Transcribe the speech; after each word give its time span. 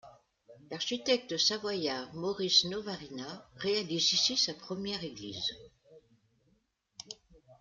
L’architecte 0.71 1.37
savoyard 1.37 2.11
Maurice 2.15 2.65
Novarina 2.65 3.47
réalise 3.57 4.13
ici 4.13 4.35
sa 4.35 4.55
première 4.55 5.03
église. 5.03 5.51